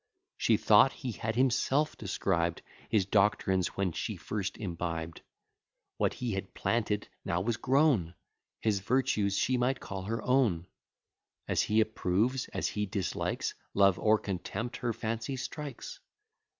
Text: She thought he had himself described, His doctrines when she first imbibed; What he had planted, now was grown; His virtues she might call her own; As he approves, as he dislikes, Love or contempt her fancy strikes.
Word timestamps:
She 0.35 0.57
thought 0.57 0.93
he 0.93 1.11
had 1.11 1.35
himself 1.35 1.95
described, 1.95 2.63
His 2.89 3.05
doctrines 3.05 3.67
when 3.77 3.91
she 3.91 4.15
first 4.17 4.57
imbibed; 4.57 5.21
What 5.97 6.13
he 6.15 6.33
had 6.33 6.55
planted, 6.55 7.07
now 7.23 7.41
was 7.41 7.55
grown; 7.57 8.15
His 8.61 8.79
virtues 8.79 9.37
she 9.37 9.57
might 9.57 9.79
call 9.79 10.01
her 10.05 10.23
own; 10.23 10.65
As 11.47 11.61
he 11.61 11.81
approves, 11.81 12.47
as 12.47 12.69
he 12.69 12.87
dislikes, 12.87 13.53
Love 13.75 13.99
or 13.99 14.17
contempt 14.17 14.77
her 14.77 14.91
fancy 14.91 15.35
strikes. 15.35 15.99